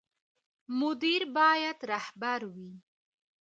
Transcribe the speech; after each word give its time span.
مدیر 0.79 1.21
باید 1.35 1.79
رهبر 1.91 2.41
وي 2.53 2.71